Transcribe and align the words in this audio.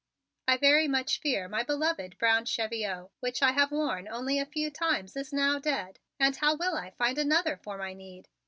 "I 0.47 0.57
very 0.57 0.87
much 0.87 1.19
fear 1.19 1.47
my 1.47 1.61
beloved 1.61 2.17
brown 2.17 2.45
cheviot, 2.45 3.11
which 3.19 3.43
I 3.43 3.51
have 3.51 3.71
worn 3.71 4.07
only 4.07 4.39
a 4.39 4.47
few 4.47 4.71
times, 4.71 5.15
is 5.15 5.31
now 5.31 5.59
dead; 5.59 5.99
and 6.19 6.35
how 6.35 6.55
will 6.55 6.73
I 6.73 6.89
find 6.89 7.19
another 7.19 7.55
for 7.55 7.77
my 7.77 7.93
need!" 7.93 8.27